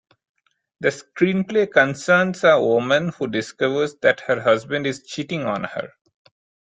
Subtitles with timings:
[0.79, 5.93] The screenplay concerns a woman who discovers that her husband is cheating on her.